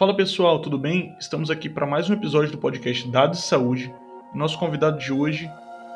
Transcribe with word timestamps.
Fala 0.00 0.16
pessoal, 0.16 0.58
tudo 0.62 0.78
bem? 0.78 1.14
Estamos 1.20 1.50
aqui 1.50 1.68
para 1.68 1.84
mais 1.84 2.08
um 2.08 2.14
episódio 2.14 2.50
do 2.50 2.56
podcast 2.56 3.06
Dados 3.06 3.40
de 3.40 3.44
Saúde. 3.44 3.94
Nosso 4.34 4.58
convidado 4.58 4.98
de 4.98 5.12
hoje 5.12 5.46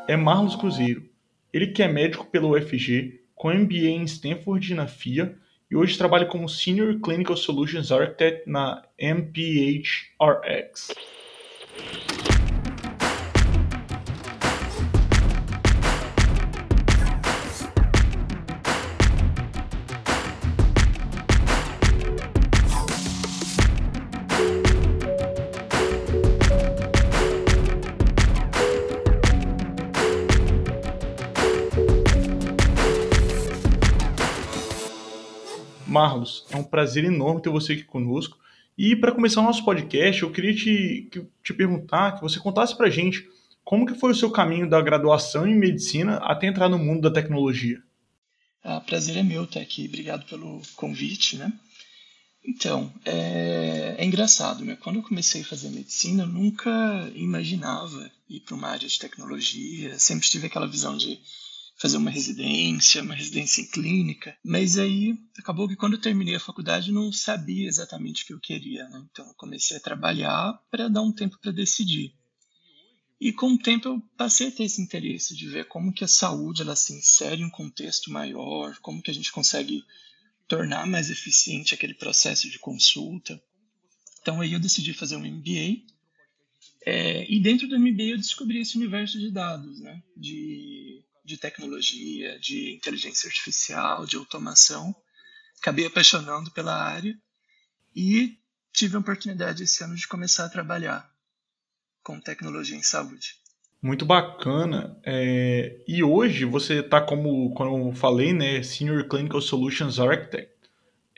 é 0.06 0.14
Marlos 0.14 0.54
Cruzeiro. 0.56 1.08
Ele 1.50 1.68
que 1.68 1.82
é 1.82 1.88
médico 1.88 2.26
pelo 2.26 2.54
UFG, 2.54 3.22
com 3.34 3.48
MBA 3.48 3.88
em 3.88 4.04
Stanford 4.04 4.70
e 4.70 4.74
na 4.74 4.86
FIA, 4.86 5.34
e 5.70 5.76
hoje 5.76 5.96
trabalha 5.96 6.26
como 6.26 6.50
Senior 6.50 7.00
Clinical 7.00 7.34
Solutions 7.34 7.90
Architect 7.90 8.46
na 8.46 8.82
MPHRX. 8.98 10.88
Marlos, 35.94 36.44
é 36.50 36.56
um 36.56 36.64
prazer 36.64 37.04
enorme 37.04 37.40
ter 37.40 37.50
você 37.50 37.74
aqui 37.74 37.84
conosco. 37.84 38.36
E 38.76 38.96
para 38.96 39.12
começar 39.12 39.40
o 39.40 39.44
nosso 39.44 39.64
podcast, 39.64 40.24
eu 40.24 40.32
queria 40.32 40.52
te, 40.52 41.08
te 41.40 41.54
perguntar, 41.54 42.16
que 42.16 42.20
você 42.20 42.40
contasse 42.40 42.76
para 42.76 42.88
a 42.88 42.90
gente 42.90 43.24
como 43.62 43.86
que 43.86 43.94
foi 43.94 44.10
o 44.10 44.14
seu 44.14 44.28
caminho 44.28 44.68
da 44.68 44.82
graduação 44.82 45.46
em 45.46 45.54
medicina 45.54 46.16
até 46.16 46.48
entrar 46.48 46.68
no 46.68 46.80
mundo 46.80 47.02
da 47.02 47.12
tecnologia. 47.12 47.80
Ah, 48.64 48.80
prazer 48.80 49.16
é 49.16 49.22
meu 49.22 49.44
estar 49.44 49.60
aqui, 49.60 49.86
obrigado 49.86 50.26
pelo 50.26 50.60
convite, 50.74 51.36
né? 51.36 51.52
Então, 52.44 52.92
é, 53.04 53.94
é 53.96 54.04
engraçado, 54.04 54.64
né? 54.64 54.76
Quando 54.80 54.96
eu 54.96 55.02
comecei 55.02 55.42
a 55.42 55.46
fazer 55.46 55.70
medicina, 55.70 56.24
eu 56.24 56.28
nunca 56.28 57.08
imaginava 57.14 58.10
ir 58.28 58.40
para 58.40 58.56
uma 58.56 58.68
área 58.68 58.88
de 58.88 58.98
tecnologia, 58.98 59.96
sempre 59.96 60.28
tive 60.28 60.48
aquela 60.48 60.66
visão 60.66 60.96
de 60.96 61.20
fazer 61.76 61.96
uma 61.96 62.10
residência, 62.10 63.02
uma 63.02 63.14
residência 63.14 63.60
em 63.60 63.66
clínica. 63.66 64.36
Mas 64.44 64.78
aí 64.78 65.18
acabou 65.38 65.68
que 65.68 65.76
quando 65.76 65.94
eu 65.94 66.00
terminei 66.00 66.36
a 66.36 66.40
faculdade 66.40 66.92
não 66.92 67.12
sabia 67.12 67.66
exatamente 67.66 68.22
o 68.22 68.26
que 68.26 68.32
eu 68.32 68.40
queria. 68.40 68.88
Né? 68.88 69.04
Então 69.10 69.26
eu 69.26 69.34
comecei 69.34 69.76
a 69.76 69.80
trabalhar 69.80 70.60
para 70.70 70.88
dar 70.88 71.02
um 71.02 71.12
tempo 71.12 71.38
para 71.40 71.52
decidir. 71.52 72.14
E 73.20 73.32
com 73.32 73.54
o 73.54 73.58
tempo 73.58 73.88
eu 73.88 74.00
passei 74.16 74.48
a 74.48 74.50
ter 74.50 74.64
esse 74.64 74.80
interesse 74.80 75.36
de 75.36 75.48
ver 75.48 75.66
como 75.66 75.92
que 75.92 76.04
a 76.04 76.08
saúde 76.08 76.62
ela 76.62 76.76
se 76.76 76.92
insere 76.92 77.42
em 77.42 77.46
um 77.46 77.50
contexto 77.50 78.10
maior, 78.10 78.76
como 78.80 79.02
que 79.02 79.10
a 79.10 79.14
gente 79.14 79.32
consegue 79.32 79.84
tornar 80.46 80.86
mais 80.86 81.10
eficiente 81.10 81.74
aquele 81.74 81.94
processo 81.94 82.50
de 82.50 82.58
consulta. 82.58 83.42
Então 84.20 84.40
aí 84.40 84.52
eu 84.52 84.60
decidi 84.60 84.92
fazer 84.92 85.16
um 85.16 85.24
MBA. 85.24 85.82
É, 86.86 87.32
e 87.32 87.40
dentro 87.40 87.66
do 87.66 87.78
MBA 87.78 88.02
eu 88.02 88.16
descobri 88.18 88.60
esse 88.60 88.76
universo 88.76 89.18
de 89.18 89.30
dados, 89.30 89.80
né? 89.80 90.02
De 90.14 91.02
de 91.24 91.38
tecnologia, 91.38 92.38
de 92.38 92.74
inteligência 92.74 93.28
artificial, 93.28 94.04
de 94.06 94.16
automação. 94.16 94.94
Acabei 95.58 95.86
apaixonando 95.86 96.50
pela 96.50 96.74
área 96.74 97.16
e 97.94 98.38
tive 98.72 98.96
a 98.96 98.98
oportunidade 98.98 99.62
esse 99.62 99.82
ano 99.82 99.94
de 99.94 100.06
começar 100.06 100.44
a 100.44 100.50
trabalhar 100.50 101.10
com 102.02 102.20
tecnologia 102.20 102.76
em 102.76 102.82
saúde. 102.82 103.36
Muito 103.80 104.04
bacana. 104.04 104.98
É, 105.04 105.82
e 105.86 106.02
hoje 106.02 106.44
você 106.44 106.80
está 106.80 107.00
como, 107.00 107.52
como 107.54 107.88
eu 107.88 107.94
falei, 107.94 108.32
né, 108.32 108.62
Senior 108.62 109.08
Clinical 109.08 109.40
Solutions 109.40 109.98
Architect. 109.98 110.52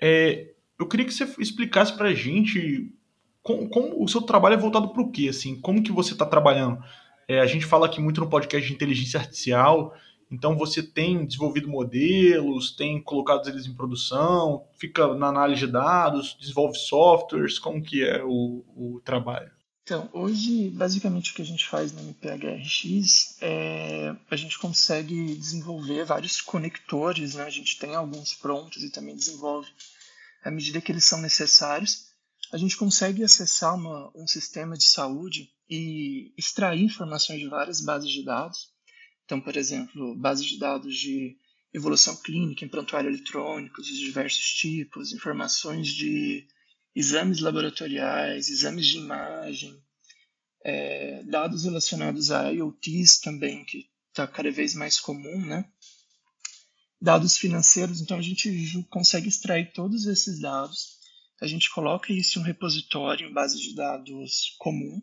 É, 0.01 0.53
eu 0.79 0.87
queria 0.87 1.07
que 1.07 1.15
você 1.15 1.25
explicasse 1.39 1.97
para 1.97 2.09
a 2.09 2.15
gente 2.15 2.93
como, 3.43 3.69
como, 3.69 4.03
o 4.03 4.09
seu 4.09 4.21
trabalho 4.21 4.55
é 4.55 4.59
voltado 4.59 4.89
para 4.89 5.01
o 5.01 5.11
quê? 5.11 5.29
Assim, 5.29 5.61
como 5.61 5.83
que 5.83 5.93
você 5.93 6.13
está 6.13 6.27
trabalhando? 6.27 6.83
É, 7.29 7.41
a 7.41 7.47
gente 7.47 7.67
fala 7.67 7.87
aqui 7.87 8.01
muito 8.01 8.21
no 8.21 8.31
podcast 8.31 8.67
de 8.67 8.75
inteligência 8.75 9.19
artificial, 9.19 9.97
então 10.31 10.57
você 10.57 10.83
tem 10.83 11.25
desenvolvido 11.27 11.69
modelos, 11.69 12.71
tem 12.71 13.01
colocado 13.03 13.49
eles 13.49 13.67
em 13.67 13.75
produção, 13.75 14.65
fica 14.79 15.15
na 15.15 15.29
análise 15.29 15.67
de 15.67 15.73
dados, 15.73 16.37
desenvolve 16.39 16.79
softwares, 16.79 17.59
como 17.59 17.83
que 17.83 18.05
é 18.05 18.23
o, 18.25 18.65
o 18.77 19.01
trabalho? 19.05 19.51
Então, 19.83 20.09
hoje, 20.13 20.69
basicamente, 20.71 21.31
o 21.31 21.35
que 21.35 21.43
a 21.43 21.47
gente 21.47 21.65
faz 21.65 21.93
no 21.93 22.01
MPHRX 22.01 23.37
é 23.41 24.17
a 24.29 24.37
gente 24.37 24.59
consegue 24.59 25.37
desenvolver 25.37 26.05
vários 26.05 26.41
conectores, 26.41 27.37
né? 27.37 27.45
A 27.45 27.51
gente 27.51 27.79
tem 27.79 27.95
alguns 27.95 28.35
prontos 28.35 28.83
e 28.83 28.91
também 28.91 29.15
desenvolve 29.15 29.69
à 30.45 30.51
medida 30.51 30.81
que 30.81 30.91
eles 30.91 31.05
são 31.05 31.21
necessários. 31.21 32.07
A 32.53 32.57
gente 32.57 32.77
consegue 32.77 33.23
acessar 33.23 33.77
uma, 33.77 34.11
um 34.15 34.27
sistema 34.27 34.77
de 34.77 34.85
saúde 34.85 35.51
e 35.69 36.33
extrair 36.37 36.83
informações 36.83 37.41
de 37.41 37.49
várias 37.49 37.81
bases 37.81 38.11
de 38.11 38.25
dados. 38.25 38.73
Então, 39.25 39.41
por 39.41 39.57
exemplo, 39.57 40.15
bases 40.17 40.47
de 40.47 40.59
dados 40.59 40.97
de 40.97 41.37
evolução 41.75 42.17
clínica 42.17 42.65
em 42.65 42.69
prontuário 42.69 43.11
eletrônico 43.11 43.83
de 43.83 43.99
diversos 43.99 44.55
tipos, 44.55 45.13
informações 45.13 45.89
de 45.89 46.47
exames 46.95 47.41
laboratoriais, 47.41 48.49
exames 48.49 48.87
de 48.87 48.99
imagem, 48.99 49.79
é, 50.65 51.23
dados 51.25 51.65
relacionados 51.65 52.31
a 52.31 52.51
IoTs 52.51 53.21
também, 53.21 53.65
que 53.65 53.91
está 54.09 54.27
cada 54.27 54.51
vez 54.51 54.75
mais 54.75 54.99
comum, 54.99 55.45
né? 55.45 55.71
Dados 57.01 57.37
financeiros, 57.37 58.01
então 58.01 58.19
a 58.19 58.23
gente 58.23 58.51
consegue 58.89 59.29
extrair 59.29 59.73
todos 59.73 60.07
esses 60.07 60.41
dados, 60.41 60.97
a 61.41 61.47
gente 61.47 61.71
coloca 61.71 62.13
isso 62.13 62.39
em 62.39 62.43
um 62.43 62.45
repositório, 62.45 63.29
em 63.29 63.33
base 63.33 63.61
de 63.61 63.75
dados 63.75 64.57
comum, 64.59 65.03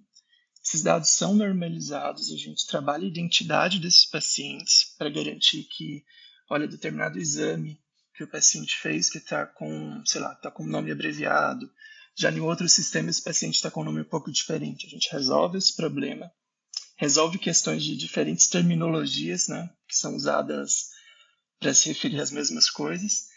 esses 0.64 0.82
dados 0.82 1.10
são 1.10 1.36
normalizados, 1.36 2.32
a 2.32 2.38
gente 2.38 2.66
trabalha 2.66 3.04
a 3.04 3.08
identidade 3.08 3.80
desses 3.80 4.06
pacientes 4.06 4.96
para 4.98 5.10
garantir 5.10 5.64
que, 5.64 6.06
olha, 6.50 6.68
determinado 6.68 7.20
exame 7.20 7.82
que 8.16 8.24
o 8.24 8.30
paciente 8.30 8.78
fez 8.78 9.10
que 9.10 9.18
está 9.18 9.46
com, 9.46 10.02
sei 10.06 10.22
lá, 10.22 10.34
está 10.34 10.50
com 10.50 10.66
nome 10.66 10.92
abreviado, 10.92 11.70
já 12.16 12.32
em 12.32 12.40
outro 12.40 12.70
sistema 12.70 13.10
esse 13.10 13.24
paciente 13.24 13.56
está 13.56 13.70
com 13.70 13.82
um 13.82 13.86
nome 13.86 14.02
um 14.02 14.06
pouco 14.06 14.32
diferente. 14.32 14.86
A 14.86 14.90
gente 14.90 15.12
resolve 15.12 15.58
esse 15.58 15.76
problema, 15.76 16.32
resolve 16.96 17.40
questões 17.40 17.84
de 17.84 17.98
diferentes 17.98 18.48
terminologias, 18.48 19.48
né, 19.48 19.70
que 19.88 19.98
são 19.98 20.16
usadas 20.16 20.92
para 21.60 21.74
se 21.74 21.90
referir 21.90 22.22
às 22.22 22.32
mesmas 22.32 22.70
coisas, 22.70 23.28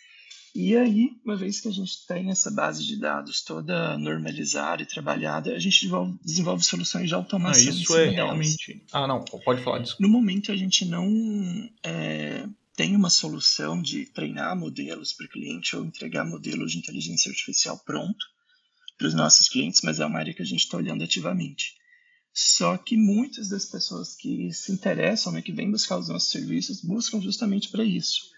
e 0.59 0.75
aí, 0.75 1.11
uma 1.23 1.37
vez 1.37 1.61
que 1.61 1.69
a 1.69 1.71
gente 1.71 2.07
tem 2.07 2.31
essa 2.31 2.51
base 2.51 2.83
de 2.83 2.97
dados 2.97 3.43
toda 3.43 3.99
normalizada 3.99 4.83
e 4.83 4.87
trabalhada, 4.87 5.55
a 5.55 5.59
gente 5.59 5.81
desenvolve, 5.81 6.19
desenvolve 6.25 6.65
soluções 6.65 7.09
de 7.09 7.15
automação. 7.15 7.71
Ah, 7.71 7.75
isso 7.75 7.95
é 7.95 8.09
realmente. 8.09 8.83
Ah, 8.91 9.07
não, 9.07 9.23
pode 9.23 9.63
falar 9.63 9.81
disso. 9.81 9.97
No 10.01 10.09
momento, 10.09 10.51
a 10.51 10.57
gente 10.57 10.87
não 10.87 11.69
é, 11.83 12.49
tem 12.75 12.97
uma 12.97 13.11
solução 13.11 13.83
de 13.83 14.07
treinar 14.07 14.57
modelos 14.57 15.13
para 15.13 15.27
o 15.27 15.29
cliente 15.29 15.77
ou 15.77 15.85
entregar 15.85 16.25
modelos 16.25 16.73
de 16.73 16.79
inteligência 16.79 17.29
artificial 17.29 17.79
pronto 17.85 18.25
para 18.97 19.09
os 19.09 19.15
nossos 19.15 19.51
clientes, 19.51 19.83
mas 19.85 20.01
é 20.01 20.07
uma 20.07 20.21
área 20.21 20.33
que 20.33 20.41
a 20.41 20.47
gente 20.47 20.61
está 20.61 20.79
olhando 20.79 21.05
ativamente. 21.05 21.75
Só 22.33 22.79
que 22.79 22.97
muitas 22.97 23.51
das 23.51 23.67
pessoas 23.67 24.15
que 24.15 24.51
se 24.55 24.73
interessam, 24.73 25.35
né, 25.35 25.43
que 25.43 25.53
vêm 25.53 25.71
buscar 25.71 25.99
os 25.99 26.09
nossos 26.09 26.31
serviços, 26.31 26.81
buscam 26.81 27.21
justamente 27.21 27.69
para 27.69 27.85
isso 27.85 28.35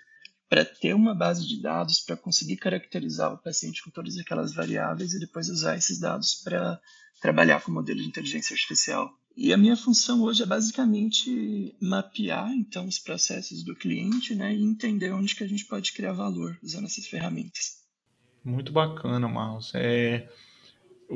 para 0.48 0.64
ter 0.64 0.94
uma 0.94 1.14
base 1.14 1.46
de 1.46 1.60
dados 1.60 2.00
para 2.00 2.16
conseguir 2.16 2.56
caracterizar 2.56 3.32
o 3.32 3.38
paciente 3.38 3.82
com 3.82 3.90
todas 3.90 4.16
aquelas 4.16 4.54
variáveis 4.54 5.12
e 5.12 5.20
depois 5.20 5.48
usar 5.48 5.76
esses 5.76 6.00
dados 6.00 6.34
para 6.42 6.80
trabalhar 7.20 7.60
com 7.60 7.70
o 7.70 7.74
modelo 7.74 8.00
de 8.00 8.08
inteligência 8.08 8.54
artificial. 8.54 9.12
E 9.36 9.52
a 9.52 9.56
minha 9.56 9.76
função 9.76 10.22
hoje 10.22 10.42
é 10.42 10.46
basicamente 10.46 11.76
mapear 11.80 12.50
então 12.52 12.86
os 12.86 12.98
processos 12.98 13.62
do 13.62 13.74
cliente, 13.74 14.34
né, 14.34 14.52
e 14.54 14.64
entender 14.64 15.12
onde 15.12 15.34
que 15.36 15.44
a 15.44 15.46
gente 15.46 15.64
pode 15.66 15.92
criar 15.92 16.12
valor 16.12 16.58
usando 16.62 16.86
essas 16.86 17.06
ferramentas. 17.06 17.78
Muito 18.44 18.72
bacana, 18.72 19.28
Marlos. 19.28 19.72
É 19.74 20.28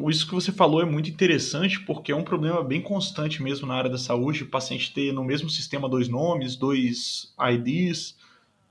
isso 0.08 0.26
que 0.26 0.34
você 0.34 0.52
falou 0.52 0.80
é 0.80 0.86
muito 0.86 1.10
interessante 1.10 1.80
porque 1.80 2.12
é 2.12 2.16
um 2.16 2.24
problema 2.24 2.62
bem 2.62 2.80
constante 2.80 3.42
mesmo 3.42 3.66
na 3.66 3.74
área 3.74 3.90
da 3.90 3.98
saúde, 3.98 4.44
o 4.44 4.50
paciente 4.50 4.92
ter 4.92 5.12
no 5.12 5.24
mesmo 5.24 5.50
sistema 5.50 5.88
dois 5.88 6.08
nomes, 6.08 6.56
dois 6.56 7.34
IDs, 7.38 8.16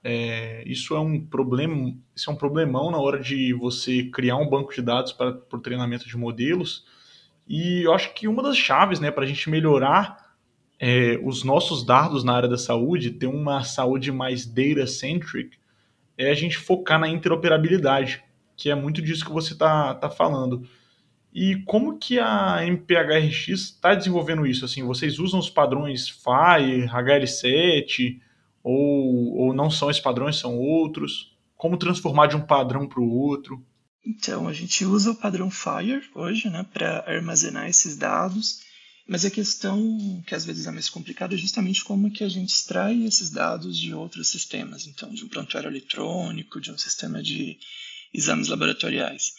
é, 0.04 0.64
isso 0.66 0.96
é 0.96 1.00
um 1.00 1.24
problema, 1.24 1.96
isso 2.16 2.30
é 2.30 2.34
um 2.34 2.38
problemão 2.38 2.90
na 2.90 2.98
hora 2.98 3.20
de 3.20 3.54
você 3.54 4.04
criar 4.06 4.38
um 4.38 4.50
banco 4.50 4.74
de 4.74 4.82
dados 4.82 5.14
para 5.14 5.38
o 5.52 5.60
treinamento 5.60 6.08
de 6.08 6.18
modelos. 6.18 6.86
E 7.48 7.84
eu 7.84 7.94
acho 7.94 8.14
que 8.14 8.28
uma 8.28 8.42
das 8.42 8.58
chaves 8.58 9.00
né, 9.00 9.12
para 9.12 9.24
a 9.24 9.28
gente 9.28 9.50
melhorar 9.50 10.36
é, 10.80 11.20
os 11.24 11.44
nossos 11.44 11.86
dados 11.86 12.24
na 12.24 12.34
área 12.34 12.50
da 12.50 12.58
saúde, 12.58 13.12
ter 13.12 13.28
uma 13.28 13.64
saúde 13.64 14.12
mais 14.12 14.46
data-centric, 14.46 15.58
é 16.18 16.32
a 16.32 16.36
gente 16.36 16.58
focar 16.58 17.00
na 17.00 17.08
interoperabilidade, 17.08 18.24
que 18.58 18.70
é 18.70 18.76
muito 18.76 19.02
disso 19.02 19.26
que 19.26 19.32
você 19.32 19.54
está 19.54 19.94
tá 19.94 20.10
falando. 20.10 20.68
E 21.34 21.58
como 21.66 21.98
que 21.98 22.20
a 22.20 22.66
MPHRX 22.66 23.48
está 23.48 23.94
desenvolvendo 23.94 24.46
isso? 24.46 24.66
Assim, 24.66 24.84
vocês 24.84 25.20
usam 25.20 25.40
os 25.40 25.50
padrões 25.50 26.10
FIRE, 26.10 26.88
HL7, 26.88 28.20
ou, 28.64 29.38
ou 29.38 29.54
não 29.54 29.70
são 29.70 29.90
esses 29.90 30.02
padrões, 30.02 30.38
são 30.38 30.58
outros? 30.58 31.36
Como 31.56 31.78
transformar 31.78 32.28
de 32.28 32.36
um 32.36 32.46
padrão 32.46 32.88
para 32.88 33.02
o 33.02 33.10
outro? 33.10 33.64
Então, 34.06 34.48
a 34.48 34.54
gente 34.54 34.84
usa 34.84 35.12
o 35.12 35.16
padrão 35.16 35.52
FHIR 35.52 36.10
hoje 36.16 36.50
né, 36.50 36.66
para 36.74 37.04
armazenar 37.08 37.70
esses 37.70 37.96
dados, 37.96 38.62
mas 39.08 39.26
a 39.26 39.30
questão 39.30 40.24
que 40.26 40.34
às 40.34 40.44
vezes 40.44 40.66
é 40.66 40.72
mais 40.72 40.90
complicada 40.90 41.36
é 41.36 41.38
justamente 41.38 41.84
como 41.84 42.12
que 42.12 42.24
a 42.24 42.30
gente 42.30 42.50
extrai 42.50 43.04
esses 43.04 43.30
dados 43.30 43.78
de 43.78 43.94
outros 43.94 44.30
sistemas, 44.30 44.88
então 44.88 45.14
de 45.14 45.24
um 45.24 45.28
prontuário 45.28 45.70
eletrônico, 45.70 46.60
de 46.60 46.72
um 46.72 46.78
sistema 46.78 47.22
de 47.22 47.60
exames 48.14 48.48
laboratoriais. 48.48 49.34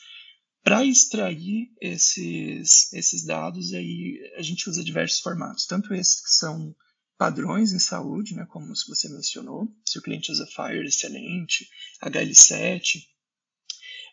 Para 0.63 0.85
extrair 0.85 1.71
esses, 1.81 2.93
esses 2.93 3.25
dados, 3.25 3.73
aí 3.73 4.21
a 4.37 4.43
gente 4.43 4.71
usa 4.71 4.85
diversos 4.85 5.19
formatos, 5.19 5.67
tanto 5.67 5.93
esses 5.93 6.23
que 6.23 6.31
são 6.31 6.75
padrões 7.23 7.73
em 7.73 7.79
saúde, 7.79 8.35
né, 8.35 8.45
como 8.47 8.67
você 8.67 9.09
mencionou, 9.09 9.69
se 9.87 9.97
o 9.97 10.03
cliente 10.03 10.33
usa 10.33 10.45
FHIR, 10.45 10.85
excelente, 10.85 11.69
HL7, 12.03 13.01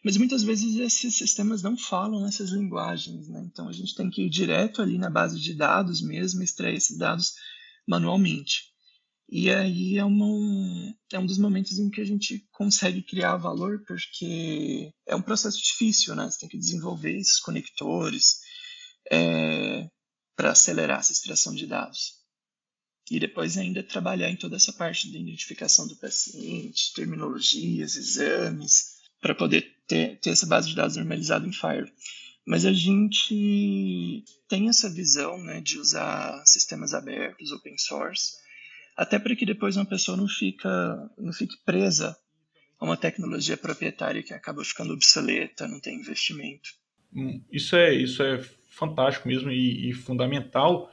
mas 0.06 0.16
muitas 0.16 0.44
vezes 0.44 0.76
esses 0.76 1.16
sistemas 1.16 1.64
não 1.64 1.76
falam 1.76 2.28
essas 2.28 2.52
linguagens, 2.52 3.28
né? 3.28 3.42
Então 3.52 3.68
a 3.68 3.72
gente 3.72 3.96
tem 3.96 4.12
que 4.12 4.28
ir 4.28 4.30
direto 4.30 4.80
ali 4.80 5.00
na 5.00 5.10
base 5.10 5.40
de 5.40 5.56
dados 5.56 6.04
mesmo, 6.04 6.44
extrair 6.44 6.76
esses 6.76 7.00
dados 7.00 7.34
manualmente. 7.88 8.66
E 9.28 9.50
aí 9.50 9.98
é, 9.98 10.06
uma, 10.06 10.96
é 11.12 11.18
um 11.18 11.26
dos 11.26 11.40
momentos 11.40 11.80
em 11.80 11.90
que 11.90 12.02
a 12.02 12.06
gente 12.06 12.48
consegue 12.52 13.02
criar 13.02 13.38
valor, 13.38 13.84
porque 13.88 14.94
é 15.08 15.16
um 15.16 15.22
processo 15.24 15.58
difícil, 15.58 16.14
né? 16.14 16.30
Você 16.30 16.42
tem 16.42 16.50
que 16.50 16.60
desenvolver 16.60 17.18
esses 17.18 17.40
conectores 17.40 18.36
é, 19.12 19.90
para 20.36 20.52
acelerar 20.52 21.00
essa 21.00 21.12
extração 21.12 21.56
de 21.56 21.66
dados. 21.66 22.19
E 23.10 23.20
depois 23.20 23.58
ainda 23.58 23.82
trabalhar 23.82 24.30
em 24.30 24.36
toda 24.36 24.56
essa 24.56 24.72
parte 24.72 25.10
de 25.10 25.18
identificação 25.18 25.88
do 25.88 25.96
paciente, 25.96 26.94
terminologias, 26.94 27.96
exames, 27.96 29.00
para 29.22 29.34
poder 29.34 29.76
ter, 29.88 30.20
ter 30.20 30.30
essa 30.30 30.46
base 30.46 30.70
de 30.70 30.76
dados 30.76 30.96
normalizada 30.96 31.48
em 31.48 31.52
Fire. 31.52 31.92
Mas 32.46 32.66
a 32.66 32.74
gente 32.74 34.24
tem 34.48 34.70
essa 34.70 34.90
visão 34.90 35.42
né, 35.44 35.62
de 35.62 35.78
usar 35.78 36.44
sistemas 36.46 36.94
abertos, 36.94 37.52
open 37.52 37.78
source, 37.78 38.34
até 38.96 39.18
para 39.20 39.36
que 39.36 39.46
depois 39.46 39.78
uma 39.78 39.86
pessoa 39.86 40.18
não, 40.18 40.28
fica, 40.28 41.12
não 41.18 41.32
fique 41.32 41.56
presa 41.66 42.18
a 42.80 42.86
uma 42.86 42.98
tecnologia 42.98 43.58
proprietária 43.58 44.24
que 44.24 44.34
acaba 44.34 44.64
ficando 44.64 44.94
obsoleta, 44.94 45.68
não 45.68 45.80
tem 45.80 46.00
investimento. 46.00 46.70
Hum, 47.14 47.42
isso 47.52 47.76
é, 47.76 47.94
isso 47.94 48.24
é 48.24 48.42
fantástico 48.70 49.28
mesmo 49.28 49.52
e, 49.52 49.90
e 49.90 49.94
fundamental. 49.94 50.92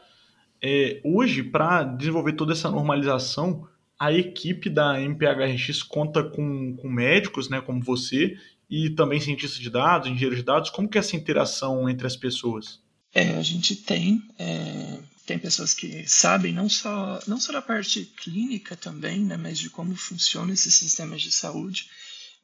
É, 0.63 1.01
hoje, 1.05 1.43
para 1.43 1.83
desenvolver 1.85 2.33
toda 2.33 2.53
essa 2.53 2.71
normalização, 2.71 3.69
a 3.99 4.13
equipe 4.13 4.69
da 4.69 5.01
MPHRX 5.01 5.83
conta 5.83 6.23
com, 6.23 6.77
com 6.77 6.89
médicos, 6.89 7.49
né, 7.49 7.61
como 7.61 7.83
você, 7.83 8.37
e 8.69 8.91
também 8.91 9.21
cientistas 9.21 9.59
de 9.59 9.71
dados, 9.71 10.09
engenheiros 10.09 10.39
de 10.39 10.45
dados. 10.45 10.71
Como 10.71 10.89
que 10.89 10.99
é 10.99 11.01
essa 11.01 11.17
interação 11.17 11.89
entre 11.89 12.07
as 12.07 12.17
pessoas? 12.17 12.81
É, 13.15 13.37
a 13.37 13.43
gente 13.43 13.77
tem, 13.77 14.23
é, 14.39 14.99
tem 15.25 15.39
pessoas 15.39 15.73
que 15.73 16.07
sabem 16.07 16.53
não 16.53 16.69
só, 16.69 17.21
não 17.27 17.41
só 17.41 17.53
da 17.53 17.63
parte 17.63 18.05
clínica 18.05 18.77
também, 18.77 19.21
né, 19.21 19.37
mas 19.37 19.59
de 19.59 19.71
como 19.71 19.95
funcionam 19.97 20.53
esses 20.53 20.75
sistemas 20.75 21.23
de 21.23 21.33
saúde. 21.33 21.89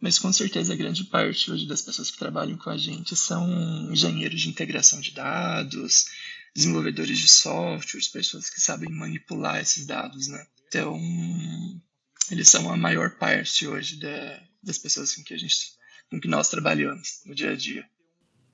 Mas 0.01 0.19
com 0.19 0.33
certeza 0.33 0.73
a 0.73 0.77
grande 0.77 1.05
parte 1.05 1.51
hoje 1.51 1.67
das 1.67 1.83
pessoas 1.83 2.11
que 2.11 2.19
trabalham 2.19 2.57
com 2.57 2.71
a 2.71 2.77
gente 2.77 3.15
são 3.15 3.49
engenheiros 3.93 4.41
de 4.41 4.49
integração 4.49 5.01
de 5.01 5.13
dados, 5.13 6.07
desenvolvedores 6.55 7.19
de 7.19 7.29
softwares, 7.29 8.09
pessoas 8.09 8.51
que 8.51 8.61
sabem 8.61 8.91
manipular 8.91 9.61
esses 9.61 9.87
dados, 9.87 10.29
né? 10.29 10.45
Então, 10.69 10.99
eles 12.31 12.49
são 12.49 12.73
a 12.73 12.77
maior 12.77 13.17
parte 13.19 13.67
hoje 13.67 13.99
da, 13.99 14.41
das 14.63 14.79
pessoas 14.79 15.15
com 15.15 15.23
que 15.23 15.35
a 15.35 15.39
gente, 15.39 15.55
com 16.11 16.21
que 16.21 16.29
nós 16.29 16.49
trabalhamos 16.49 17.23
no 17.27 17.35
dia 17.35 17.51
a 17.51 17.57
dia. 17.57 17.85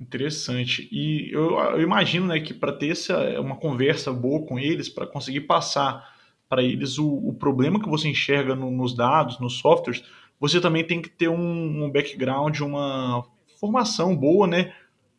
Interessante. 0.00 0.88
E 0.92 1.30
eu, 1.32 1.58
eu 1.58 1.82
imagino 1.82 2.26
né, 2.26 2.40
que 2.40 2.54
para 2.54 2.72
ter 2.72 2.90
essa, 2.90 3.40
uma 3.40 3.56
conversa 3.56 4.12
boa 4.12 4.46
com 4.46 4.58
eles, 4.58 4.88
para 4.88 5.06
conseguir 5.06 5.42
passar 5.42 6.16
para 6.48 6.62
eles 6.62 6.98
o, 6.98 7.06
o, 7.06 7.34
problema 7.34 7.80
que 7.80 7.88
você 7.88 8.08
enxerga 8.08 8.54
no, 8.54 8.70
nos 8.70 8.96
dados, 8.96 9.40
nos 9.40 9.58
softwares, 9.58 10.02
você 10.40 10.60
também 10.60 10.84
tem 10.84 11.02
que 11.02 11.08
ter 11.08 11.28
um, 11.28 11.84
um 11.84 11.90
background, 11.90 12.60
uma 12.60 13.24
formação 13.58 14.16
boa 14.16 14.46
né, 14.46 14.72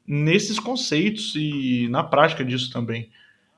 nesses 0.09 0.59
conceitos 0.59 1.35
e 1.35 1.87
na 1.89 2.03
prática 2.03 2.43
disso 2.43 2.71
também. 2.71 3.11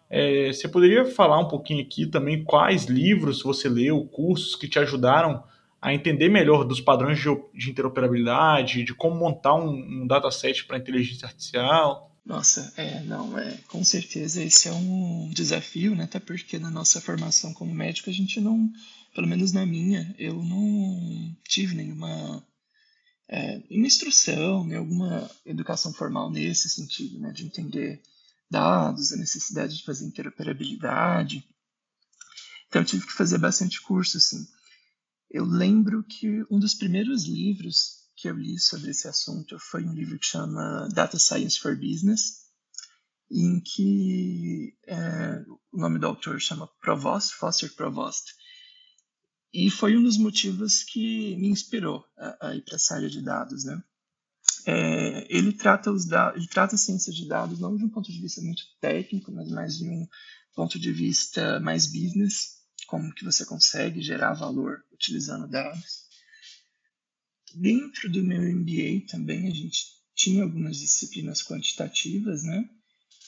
É, 0.09 0.51
você 0.51 0.67
poderia 0.67 1.05
falar 1.05 1.39
um 1.39 1.47
pouquinho 1.47 1.81
aqui 1.81 2.05
também 2.05 2.43
quais 2.43 2.83
livros 2.85 3.41
você 3.41 3.69
leu, 3.69 4.03
cursos 4.03 4.57
que 4.57 4.67
te 4.67 4.77
ajudaram 4.77 5.41
a 5.81 5.93
entender 5.93 6.27
melhor 6.27 6.65
dos 6.65 6.81
padrões 6.81 7.17
de, 7.17 7.29
de 7.55 7.71
interoperabilidade, 7.71 8.83
de 8.83 8.93
como 8.93 9.15
montar 9.15 9.55
um, 9.55 10.03
um 10.03 10.05
dataset 10.05 10.65
para 10.65 10.77
inteligência 10.77 11.25
artificial? 11.25 12.11
Nossa, 12.25 12.73
é, 12.75 12.99
não, 13.03 13.39
é, 13.39 13.57
com 13.69 13.81
certeza 13.83 14.43
esse 14.43 14.67
é 14.67 14.73
um 14.73 15.29
desafio, 15.33 15.95
né? 15.95 16.03
Até 16.03 16.19
porque 16.19 16.59
na 16.59 16.69
nossa 16.69 16.99
formação 16.99 17.53
como 17.53 17.73
médico 17.73 18.09
a 18.09 18.13
gente 18.13 18.41
não, 18.41 18.69
pelo 19.15 19.25
menos 19.25 19.53
na 19.53 19.65
minha, 19.65 20.13
eu 20.19 20.35
não 20.35 21.33
tive 21.47 21.73
nenhuma 21.75 22.43
é, 23.31 23.63
instrução, 23.69 24.65
nem 24.65 24.77
alguma 24.77 25.31
educação 25.45 25.93
formal 25.93 26.29
nesse 26.29 26.69
sentido, 26.69 27.17
né? 27.17 27.31
De 27.31 27.45
entender 27.45 28.01
dados, 28.49 29.13
a 29.13 29.15
necessidade 29.15 29.77
de 29.77 29.85
fazer 29.85 30.05
interoperabilidade. 30.05 31.47
Então 32.67 32.81
eu 32.81 32.85
tive 32.85 33.07
que 33.07 33.13
fazer 33.13 33.37
bastante 33.37 33.81
curso, 33.81 34.17
assim. 34.17 34.45
Eu 35.29 35.45
lembro 35.45 36.03
que 36.03 36.43
um 36.51 36.59
dos 36.59 36.73
primeiros 36.73 37.23
livros 37.23 38.01
que 38.17 38.29
eu 38.29 38.35
li 38.35 38.59
sobre 38.59 38.91
esse 38.91 39.07
assunto 39.07 39.57
foi 39.57 39.85
um 39.85 39.93
livro 39.93 40.19
que 40.19 40.25
chama 40.25 40.89
Data 40.93 41.17
Science 41.17 41.57
for 41.57 41.75
Business, 41.77 42.41
em 43.31 43.61
que 43.61 44.77
é, 44.85 45.41
o 45.71 45.77
nome 45.77 45.97
do 45.97 46.07
autor 46.07 46.39
chama 46.41 46.69
Provost, 46.81 47.33
Foster 47.35 47.73
Provost, 47.73 48.33
e 49.53 49.69
foi 49.69 49.97
um 49.97 50.03
dos 50.03 50.17
motivos 50.17 50.83
que 50.83 51.35
me 51.37 51.49
inspirou 51.49 52.05
a, 52.17 52.49
a 52.49 52.55
ir 52.55 52.61
para 52.61 52.75
essa 52.75 52.95
área 52.95 53.09
de 53.09 53.21
dados, 53.21 53.65
né? 53.65 53.81
é, 54.65 55.25
ele 55.29 55.53
trata 55.53 55.91
os 55.91 56.05
dados, 56.05 56.37
ele 56.37 56.47
trata 56.47 56.75
a 56.75 56.77
ciência 56.77 57.11
de 57.11 57.27
dados 57.27 57.59
não 57.59 57.75
de 57.75 57.83
um 57.83 57.89
ponto 57.89 58.11
de 58.11 58.19
vista 58.19 58.41
muito 58.41 58.63
técnico, 58.79 59.31
mas 59.31 59.49
mais 59.49 59.77
de 59.77 59.85
um 59.85 60.07
ponto 60.55 60.79
de 60.79 60.91
vista 60.91 61.59
mais 61.59 61.87
business, 61.87 62.61
como 62.87 63.13
que 63.13 63.23
você 63.23 63.45
consegue 63.45 64.01
gerar 64.01 64.33
valor 64.33 64.83
utilizando 64.91 65.47
dados. 65.47 66.01
Dentro 67.55 68.09
do 68.09 68.23
meu 68.23 68.41
MBA 68.41 69.07
também 69.09 69.47
a 69.47 69.53
gente 69.53 69.85
tinha 70.15 70.43
algumas 70.43 70.77
disciplinas 70.77 71.41
quantitativas, 71.41 72.43
né? 72.43 72.69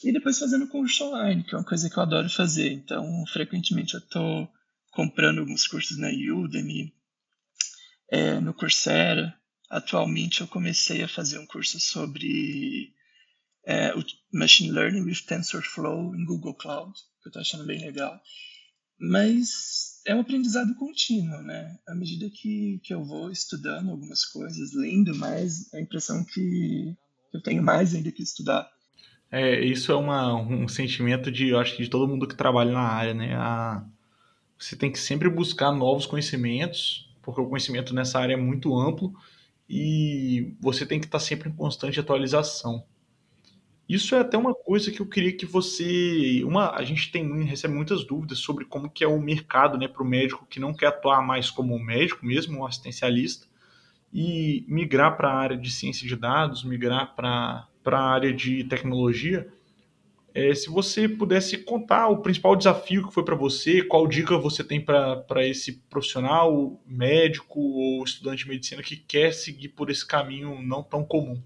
E 0.03 0.11
depois 0.11 0.37
fazendo 0.37 0.68
curso 0.68 1.06
online, 1.06 1.44
que 1.44 1.56
é 1.56 1.57
uma 1.57 1.63
coisa 1.63 1.89
que 1.89 1.97
eu 1.97 2.03
adoro 2.03 2.30
fazer. 2.30 2.71
Então, 2.73 3.25
frequentemente 3.27 3.94
eu 3.94 4.01
estou 4.01 4.49
comprando 4.94 5.40
alguns 5.40 5.68
cursos 5.68 5.97
na 5.97 6.09
Udemy, 6.09 6.94
é, 8.12 8.40
no 8.40 8.54
Coursera, 8.54 9.38
Atualmente 9.73 10.42
eu 10.42 10.47
comecei 10.47 11.02
a 11.02 11.07
fazer 11.07 11.40
um 11.40 11.47
curso 11.47 11.80
sobre 11.80 12.94
é, 13.66 13.92
Machine 14.31 14.69
Learning 14.69 15.02
with 15.02 15.23
TensorFlow 15.28 16.16
em 16.16 16.23
Google 16.26 16.54
Cloud, 16.54 16.94
que 16.94 17.28
eu 17.28 17.30
estou 17.31 17.42
achando 17.42 17.66
bem 17.66 17.80
legal. 17.80 18.21
Mas 19.00 20.00
é 20.06 20.14
um 20.14 20.19
aprendizado 20.19 20.76
contínuo, 20.76 21.42
né? 21.42 21.76
À 21.88 21.95
medida 21.95 22.30
que, 22.30 22.80
que 22.83 22.94
eu 22.94 23.04
vou 23.04 23.31
estudando 23.31 23.90
algumas 23.90 24.23
coisas, 24.26 24.76
lendo 24.76 25.16
mais, 25.16 25.73
a 25.73 25.81
impressão 25.81 26.23
que 26.23 26.95
eu 27.33 27.42
tenho 27.42 27.64
mais 27.64 27.95
ainda 27.95 28.12
que 28.12 28.21
estudar. 28.21 28.69
É, 29.31 29.59
isso 29.66 29.92
é 29.92 29.95
uma, 29.95 30.35
um 30.35 30.68
sentimento 30.68 31.31
de, 31.31 31.47
eu 31.47 31.57
acho 31.57 31.76
que 31.76 31.81
de 31.81 31.90
todo 31.90 32.07
mundo 32.07 32.28
que 32.28 32.38
trabalha 32.38 32.71
na 32.71 32.88
área, 32.88 33.16
né? 33.16 33.33
A, 33.35 33.83
você 34.63 34.77
tem 34.77 34.91
que 34.91 34.99
sempre 34.99 35.29
buscar 35.29 35.71
novos 35.71 36.05
conhecimentos, 36.05 37.13
porque 37.21 37.41
o 37.41 37.47
conhecimento 37.47 37.93
nessa 37.93 38.19
área 38.19 38.33
é 38.33 38.37
muito 38.37 38.77
amplo 38.79 39.13
e 39.69 40.55
você 40.59 40.85
tem 40.85 40.99
que 40.99 41.05
estar 41.05 41.19
sempre 41.19 41.49
em 41.49 41.53
constante 41.53 41.99
atualização. 41.99 42.85
Isso 43.87 44.15
é 44.15 44.19
até 44.19 44.37
uma 44.37 44.55
coisa 44.55 44.89
que 44.89 45.01
eu 45.01 45.05
queria 45.05 45.35
que 45.35 45.45
você, 45.45 46.41
uma, 46.45 46.71
a 46.71 46.83
gente 46.85 47.11
tem 47.11 47.43
recebe 47.43 47.73
muitas 47.73 48.05
dúvidas 48.05 48.39
sobre 48.39 48.63
como 48.63 48.89
que 48.89 49.03
é 49.03 49.07
o 49.07 49.19
mercado, 49.19 49.77
né, 49.77 49.87
para 49.87 50.01
o 50.01 50.07
médico 50.07 50.47
que 50.49 50.59
não 50.59 50.73
quer 50.73 50.87
atuar 50.87 51.21
mais 51.21 51.51
como 51.51 51.77
médico 51.77 52.25
mesmo, 52.25 52.59
um 52.59 52.65
assistencialista, 52.65 53.45
e 54.13 54.63
migrar 54.67 55.17
para 55.17 55.29
a 55.29 55.35
área 55.35 55.57
de 55.57 55.69
ciência 55.69 56.07
de 56.07 56.15
dados, 56.15 56.63
migrar 56.63 57.13
para 57.13 57.67
a 57.85 57.99
área 57.99 58.33
de 58.33 58.63
tecnologia. 58.63 59.51
É, 60.35 60.54
se 60.56 60.68
você 60.68 61.07
pudesse 61.07 61.59
contar 61.59 62.07
o 62.07 62.21
principal 62.21 62.56
desafio 62.56 63.07
que 63.07 63.13
foi 63.13 63.23
para 63.23 63.35
você, 63.35 63.83
qual 63.83 64.07
dica 64.07 64.37
você 64.37 64.63
tem 64.63 64.83
para 64.83 65.47
esse 65.47 65.73
profissional, 65.90 66.81
médico 66.87 67.59
ou 67.59 68.04
estudante 68.04 68.44
de 68.44 68.49
medicina 68.49 68.81
que 68.81 68.95
quer 68.95 69.31
seguir 69.31 69.69
por 69.69 69.92
esse 69.92 70.06
caminho 70.06 70.59
não 70.61 70.81
tão 70.81 71.06
comum? 71.06 71.40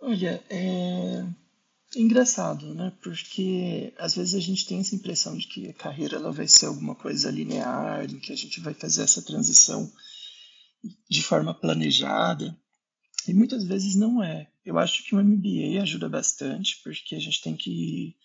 Olha, 0.00 0.42
é 0.50 1.24
engraçado, 1.96 2.74
né? 2.74 2.92
Porque 3.02 3.92
às 3.98 4.16
vezes 4.16 4.34
a 4.34 4.40
gente 4.40 4.66
tem 4.66 4.80
essa 4.80 4.94
impressão 4.94 5.36
de 5.36 5.46
que 5.46 5.68
a 5.68 5.74
carreira 5.74 6.16
ela 6.16 6.32
vai 6.32 6.48
ser 6.48 6.66
alguma 6.66 6.94
coisa 6.94 7.30
linear, 7.30 8.04
em 8.04 8.18
que 8.18 8.32
a 8.32 8.36
gente 8.36 8.60
vai 8.60 8.74
fazer 8.74 9.02
essa 9.02 9.22
transição 9.22 9.90
de 11.08 11.22
forma 11.22 11.54
planejada. 11.54 12.56
E 13.28 13.32
muitas 13.32 13.64
vezes 13.64 13.94
não 13.94 14.22
é. 14.22 14.48
Eu 14.64 14.78
acho 14.78 15.04
que 15.04 15.14
o 15.14 15.22
MBA 15.22 15.80
ajuda 15.80 16.08
bastante, 16.08 16.80
porque 16.82 17.14
a 17.14 17.20
gente 17.20 17.40
tem 17.40 17.54
que 17.54 18.16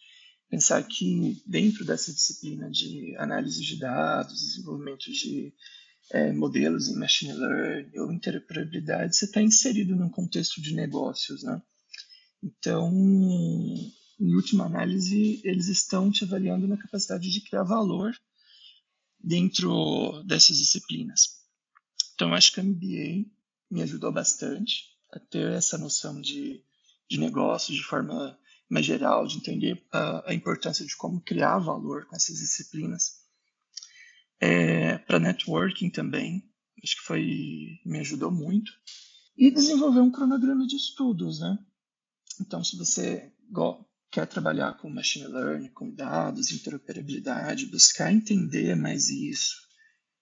pensar 0.50 0.84
que 0.84 1.42
dentro 1.46 1.86
dessa 1.86 2.14
disciplina 2.14 2.70
de 2.70 3.16
análise 3.18 3.62
de 3.62 3.78
dados, 3.78 4.40
desenvolvimento 4.40 5.12
de 5.12 5.54
é, 6.12 6.32
modelos 6.32 6.88
em 6.88 6.96
machine 6.96 7.34
learning 7.34 8.00
ou 8.00 8.12
interoperabilidade, 8.12 9.16
você 9.16 9.26
está 9.26 9.42
inserido 9.42 9.96
num 9.96 10.10
contexto 10.10 10.62
de 10.62 10.74
negócios, 10.74 11.44
né? 11.44 11.62
Então, 12.42 12.92
em 14.20 14.36
última 14.36 14.66
análise, 14.66 15.42
eles 15.44 15.68
estão 15.68 16.12
te 16.12 16.24
avaliando 16.24 16.68
na 16.68 16.78
capacidade 16.78 17.30
de 17.30 17.42
criar 17.42 17.64
valor 17.64 18.16
dentro 19.20 20.24
dessas 20.24 20.58
disciplinas. 20.58 21.38
Então, 22.14 22.34
acho 22.34 22.54
que 22.54 22.60
a 22.60 22.64
MBA 22.64 23.26
me 23.70 23.82
ajudou 23.82 24.12
bastante 24.12 24.86
a 25.12 25.20
ter 25.20 25.52
essa 25.52 25.78
noção 25.78 26.22
de, 26.22 26.64
de 27.10 27.20
negócio 27.20 27.74
de 27.74 27.84
forma 27.84 28.38
mais 28.70 28.86
geral, 28.86 29.26
de 29.26 29.38
entender 29.38 29.84
a, 29.92 30.32
a 30.32 30.34
importância 30.34 30.86
de 30.86 30.96
como 30.96 31.22
criar 31.22 31.60
valor 31.60 32.06
com 32.06 32.16
essas 32.16 32.38
disciplinas. 32.38 33.18
É, 34.40 34.98
Para 35.00 35.20
networking 35.20 35.90
também, 35.90 36.44
acho 36.84 36.98
que 36.98 37.04
foi 37.04 37.80
me 37.86 38.00
ajudou 38.00 38.32
muito. 38.32 38.72
E 39.38 39.52
desenvolver 39.52 40.02
um 40.02 40.12
cronograma 40.12 40.66
de 40.66 40.76
estudos, 40.76 41.40
né? 41.40 41.58
Então, 42.40 42.64
se 42.64 42.78
você 42.78 43.32
quer 44.12 44.26
trabalhar 44.28 44.78
com 44.78 44.90
machine 44.90 45.28
learning, 45.28 45.70
com 45.70 45.94
dados, 45.94 46.52
interoperabilidade, 46.52 47.68
buscar 47.68 48.12
entender 48.12 48.76
mais 48.76 49.10
isso, 49.10 49.56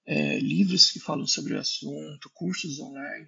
é, 0.06 0.40
livros 0.40 0.92
que 0.92 1.00
falam 1.00 1.26
sobre 1.26 1.54
o 1.54 1.60
assunto, 1.60 2.30
cursos 2.34 2.80
online. 2.80 3.28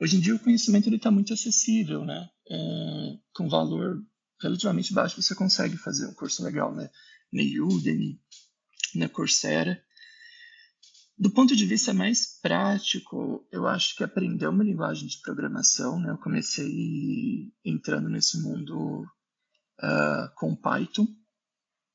Hoje 0.00 0.16
em 0.16 0.20
dia 0.20 0.34
o 0.34 0.38
conhecimento 0.38 0.92
está 0.94 1.10
muito 1.10 1.32
acessível, 1.32 2.04
né? 2.04 2.28
É, 2.48 3.18
com 3.34 3.48
valor 3.48 4.02
relativamente 4.40 4.92
baixo 4.92 5.20
você 5.20 5.34
consegue 5.34 5.76
fazer 5.76 6.06
um 6.06 6.14
curso 6.14 6.42
legal 6.44 6.74
né? 6.74 6.90
na 7.32 7.42
Udemy, 7.64 8.20
na 8.94 9.08
Coursera. 9.08 9.82
Do 11.18 11.30
ponto 11.30 11.56
de 11.56 11.64
vista 11.64 11.94
mais 11.94 12.38
prático, 12.42 13.46
eu 13.50 13.66
acho 13.66 13.96
que 13.96 14.04
aprender 14.04 14.46
uma 14.48 14.62
linguagem 14.62 15.08
de 15.08 15.18
programação, 15.22 15.98
né? 15.98 16.10
Eu 16.10 16.18
comecei 16.18 17.50
entrando 17.64 18.10
nesse 18.10 18.38
mundo 18.42 19.02
uh, 19.80 20.34
com 20.36 20.54
Python. 20.54 21.06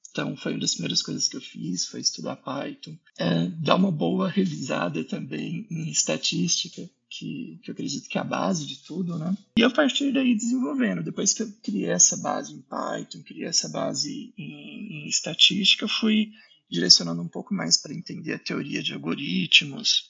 Então, 0.09 0.35
foi 0.35 0.53
uma 0.53 0.61
das 0.61 0.73
primeiras 0.73 1.03
coisas 1.03 1.27
que 1.27 1.37
eu 1.37 1.41
fiz, 1.41 1.85
foi 1.85 2.01
estudar 2.01 2.35
Python. 2.37 2.97
Uh, 3.19 3.49
dar 3.61 3.75
uma 3.75 3.91
boa 3.91 4.27
revisada 4.27 5.03
também 5.03 5.67
em 5.69 5.89
estatística, 5.91 6.89
que, 7.11 7.59
que 7.61 7.69
eu 7.69 7.73
acredito 7.73 8.07
que 8.07 8.17
é 8.17 8.21
a 8.21 8.23
base 8.23 8.65
de 8.65 8.77
tudo, 8.83 9.19
né? 9.19 9.37
E 9.57 9.63
a 9.63 9.69
partir 9.69 10.13
daí 10.13 10.33
desenvolvendo. 10.33 11.03
Depois 11.03 11.33
que 11.33 11.43
eu 11.43 11.51
criei 11.61 11.89
essa 11.89 12.15
base 12.17 12.53
em 12.53 12.61
Python, 12.61 13.21
criei 13.23 13.47
essa 13.47 13.67
base 13.67 14.33
em, 14.37 15.03
em 15.03 15.07
estatística, 15.07 15.87
fui 15.87 16.31
direcionando 16.69 17.21
um 17.21 17.27
pouco 17.27 17.53
mais 17.53 17.77
para 17.77 17.93
entender 17.93 18.33
a 18.33 18.39
teoria 18.39 18.81
de 18.81 18.93
algoritmos, 18.93 20.09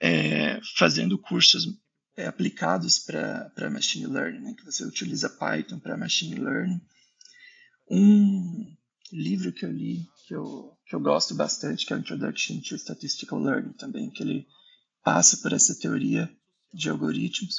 é, 0.00 0.60
fazendo 0.76 1.18
cursos 1.18 1.66
é, 2.16 2.26
aplicados 2.26 3.00
para 3.00 3.70
machine 3.70 4.06
learning, 4.06 4.40
né, 4.40 4.54
que 4.56 4.64
você 4.64 4.84
utiliza 4.84 5.28
Python 5.28 5.80
para 5.80 5.96
machine 5.96 6.36
learning. 6.36 6.80
Um 7.90 8.76
livro 9.12 9.52
que 9.52 9.64
eu 9.64 9.72
li 9.72 10.06
que 10.26 10.34
eu, 10.34 10.78
que 10.86 10.94
eu 10.94 11.00
gosto 11.00 11.34
bastante, 11.34 11.84
que 11.84 11.92
é 11.92 11.96
o 11.96 11.98
Introduction 11.98 12.60
to 12.60 12.78
Statistical 12.78 13.38
Learning 13.38 13.72
também, 13.72 14.08
que 14.08 14.22
ele 14.22 14.46
passa 15.02 15.36
por 15.38 15.52
essa 15.52 15.78
teoria 15.78 16.30
de 16.72 16.88
algoritmos 16.88 17.56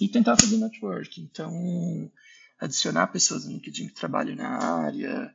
e 0.00 0.08
tentar 0.08 0.36
fazer 0.36 0.56
network. 0.56 1.20
Então, 1.20 2.10
adicionar 2.58 3.08
pessoas 3.08 3.44
no 3.44 3.52
LinkedIn 3.52 3.88
que 3.88 3.94
trabalham 3.94 4.36
na 4.36 4.48
área, 4.48 5.34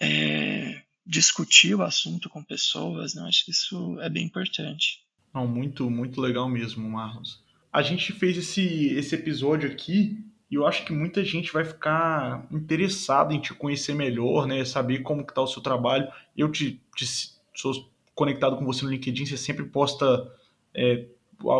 é, 0.00 0.82
discutir 1.04 1.74
o 1.74 1.82
assunto 1.82 2.28
com 2.28 2.42
pessoas, 2.42 3.14
né? 3.14 3.22
acho 3.22 3.44
que 3.44 3.50
isso 3.50 4.00
é 4.00 4.08
bem 4.08 4.24
importante. 4.24 5.04
Não, 5.34 5.46
muito, 5.46 5.88
muito 5.90 6.20
legal 6.20 6.48
mesmo, 6.48 6.88
Marlos. 6.88 7.42
A 7.72 7.82
gente 7.82 8.12
fez 8.12 8.36
esse, 8.36 8.88
esse 8.88 9.14
episódio 9.14 9.70
aqui 9.70 10.24
e 10.50 10.54
eu 10.54 10.66
acho 10.66 10.84
que 10.84 10.92
muita 10.92 11.24
gente 11.24 11.50
vai 11.50 11.64
ficar 11.64 12.46
interessada 12.50 13.32
em 13.32 13.40
te 13.40 13.54
conhecer 13.54 13.94
melhor, 13.94 14.46
né? 14.46 14.62
Saber 14.66 14.98
como 14.98 15.26
que 15.26 15.32
tá 15.32 15.40
o 15.40 15.46
seu 15.46 15.62
trabalho. 15.62 16.06
Eu 16.36 16.52
te, 16.52 16.78
te 16.94 17.06
sou 17.54 17.90
conectado 18.14 18.56
com 18.56 18.64
você 18.64 18.84
no 18.84 18.90
LinkedIn, 18.90 19.26
você 19.26 19.36
sempre 19.36 19.64
posta, 19.64 20.30
é, 20.74 21.06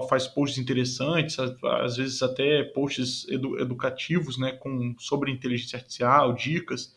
faz 0.09 0.27
posts 0.27 0.59
interessantes, 0.59 1.37
às 1.39 1.97
vezes 1.97 2.23
até 2.23 2.63
posts 2.63 3.27
edu, 3.29 3.59
educativos, 3.59 4.39
né? 4.39 4.53
Com, 4.53 4.95
sobre 4.99 5.31
inteligência 5.31 5.77
artificial, 5.77 6.33
dicas. 6.35 6.95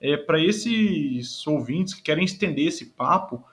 É, 0.00 0.16
Para 0.16 0.42
esses 0.42 1.46
ouvintes 1.46 1.94
que 1.94 2.02
querem 2.02 2.24
estender 2.24 2.66
esse 2.66 2.86
papo, 2.86 3.44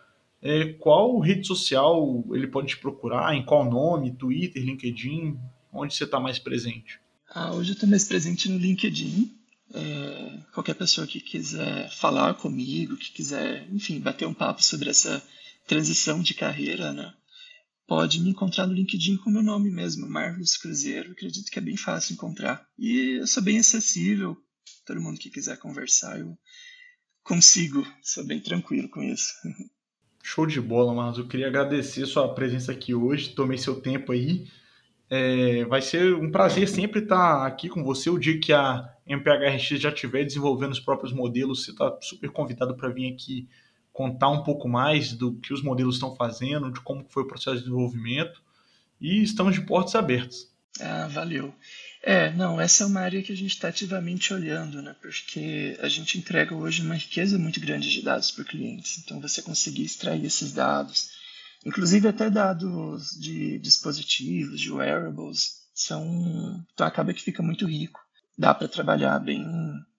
é, 0.41 0.73
qual 0.73 1.19
rede 1.19 1.45
social 1.45 2.25
ele 2.31 2.47
pode 2.47 2.69
te 2.69 2.77
procurar? 2.77 3.35
Em 3.35 3.45
qual 3.45 3.69
nome? 3.69 4.11
Twitter, 4.11 4.63
LinkedIn? 4.63 5.37
Onde 5.71 5.93
você 5.93 6.03
está 6.03 6.19
mais 6.19 6.39
presente? 6.39 6.99
Ah, 7.29 7.53
hoje 7.53 7.71
eu 7.71 7.73
estou 7.73 7.87
mais 7.87 8.03
presente 8.03 8.49
no 8.49 8.57
LinkedIn. 8.57 9.31
É, 9.73 10.39
qualquer 10.53 10.73
pessoa 10.73 11.07
que 11.07 11.21
quiser 11.21 11.89
falar 11.91 12.33
comigo, 12.33 12.97
que 12.97 13.11
quiser, 13.11 13.65
enfim, 13.71 13.99
bater 13.99 14.27
um 14.27 14.33
papo 14.33 14.61
sobre 14.61 14.89
essa 14.89 15.23
transição 15.67 16.21
de 16.21 16.33
carreira, 16.33 16.91
né? 16.91 17.13
Pode 17.87 18.21
me 18.21 18.29
encontrar 18.29 18.67
no 18.67 18.73
LinkedIn 18.73 19.17
com 19.17 19.29
o 19.29 19.33
meu 19.33 19.43
nome 19.43 19.69
mesmo, 19.69 20.07
Marlos 20.07 20.55
Cruzeiro. 20.55 21.11
Acredito 21.11 21.51
que 21.51 21.59
é 21.59 21.61
bem 21.61 21.75
fácil 21.75 22.13
encontrar. 22.13 22.65
E 22.79 23.19
eu 23.19 23.27
sou 23.27 23.43
bem 23.43 23.59
acessível. 23.59 24.37
Todo 24.85 25.01
mundo 25.01 25.19
que 25.19 25.29
quiser 25.29 25.57
conversar, 25.57 26.19
eu 26.19 26.37
consigo. 27.23 27.85
Sou 28.01 28.25
bem 28.25 28.39
tranquilo 28.39 28.87
com 28.87 29.03
isso. 29.03 29.33
Show 30.23 30.45
de 30.45 30.61
bola, 30.61 30.93
Marlos. 30.93 31.17
Eu 31.17 31.27
queria 31.27 31.47
agradecer 31.47 32.05
sua 32.05 32.33
presença 32.33 32.71
aqui 32.71 32.93
hoje, 32.93 33.35
tomei 33.35 33.57
seu 33.57 33.81
tempo 33.81 34.13
aí. 34.13 34.47
É, 35.09 35.65
vai 35.65 35.81
ser 35.81 36.15
um 36.15 36.31
prazer 36.31 36.69
sempre 36.69 37.01
estar 37.01 37.45
aqui 37.45 37.67
com 37.67 37.83
você. 37.83 38.09
O 38.09 38.17
dia 38.17 38.39
que 38.39 38.53
a 38.53 38.89
MPHRX 39.05 39.81
já 39.81 39.89
estiver 39.89 40.23
desenvolvendo 40.23 40.71
os 40.71 40.79
próprios 40.79 41.11
modelos, 41.11 41.65
você 41.65 41.71
está 41.71 41.97
super 42.01 42.29
convidado 42.29 42.77
para 42.77 42.87
vir 42.87 43.11
aqui 43.11 43.49
contar 43.91 44.29
um 44.29 44.43
pouco 44.43 44.67
mais 44.67 45.13
do 45.13 45.35
que 45.35 45.53
os 45.53 45.61
modelos 45.61 45.95
estão 45.95 46.15
fazendo, 46.15 46.71
de 46.71 46.79
como 46.81 47.05
foi 47.09 47.23
o 47.23 47.27
processo 47.27 47.57
de 47.57 47.63
desenvolvimento. 47.63 48.41
E 48.99 49.23
estamos 49.23 49.55
de 49.55 49.61
portas 49.61 49.95
abertas. 49.95 50.51
Ah, 50.79 51.07
valeu. 51.07 51.53
É, 52.03 52.31
não, 52.31 52.59
essa 52.59 52.83
é 52.83 52.87
uma 52.87 53.01
área 53.01 53.21
que 53.21 53.31
a 53.31 53.35
gente 53.35 53.51
está 53.51 53.67
ativamente 53.67 54.33
olhando, 54.33 54.81
né? 54.81 54.95
Porque 55.01 55.77
a 55.81 55.87
gente 55.87 56.17
entrega 56.17 56.55
hoje 56.55 56.81
uma 56.81 56.95
riqueza 56.95 57.37
muito 57.37 57.59
grande 57.59 57.91
de 57.91 58.01
dados 58.01 58.31
para 58.31 58.43
clientes. 58.43 58.99
Então, 58.99 59.19
você 59.19 59.41
conseguir 59.41 59.83
extrair 59.83 60.25
esses 60.25 60.51
dados, 60.51 61.11
inclusive 61.65 62.07
até 62.07 62.29
dados 62.29 63.11
de 63.19 63.59
dispositivos, 63.59 64.59
de 64.59 64.71
wearables, 64.71 65.61
são, 65.73 66.63
então 66.73 66.87
acaba 66.87 67.13
que 67.13 67.21
fica 67.21 67.43
muito 67.43 67.65
rico. 67.67 67.99
Dá 68.37 68.53
para 68.53 68.67
trabalhar 68.67 69.19
bem, 69.19 69.43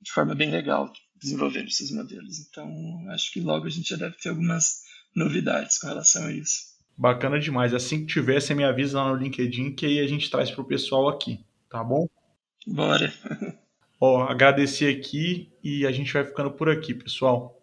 de 0.00 0.10
forma 0.10 0.34
bem 0.34 0.50
legal, 0.50 0.92
desenvolvendo 1.22 1.68
esses 1.68 1.90
modelos. 1.90 2.40
Então, 2.40 2.66
acho 3.10 3.32
que 3.32 3.40
logo 3.40 3.66
a 3.66 3.70
gente 3.70 3.88
já 3.88 3.96
deve 3.96 4.16
ter 4.16 4.30
algumas 4.30 4.82
novidades 5.14 5.78
com 5.78 5.86
relação 5.86 6.26
a 6.26 6.32
isso. 6.32 6.72
Bacana 6.96 7.38
demais. 7.38 7.72
Assim 7.72 8.00
que 8.00 8.12
tiver, 8.12 8.40
você 8.40 8.54
me 8.54 8.64
avisa 8.64 9.02
lá 9.02 9.10
no 9.10 9.22
LinkedIn 9.22 9.74
que 9.74 9.86
aí 9.86 10.00
a 10.00 10.06
gente 10.06 10.30
traz 10.30 10.50
para 10.50 10.60
o 10.60 10.66
pessoal 10.66 11.08
aqui 11.08 11.44
tá 11.72 11.82
bom? 11.82 12.06
Bora. 12.66 13.12
Ó, 13.98 14.22
agradecer 14.24 14.94
aqui 14.94 15.50
e 15.64 15.86
a 15.86 15.90
gente 15.90 16.12
vai 16.12 16.24
ficando 16.24 16.50
por 16.50 16.68
aqui, 16.68 16.92
pessoal. 16.92 17.61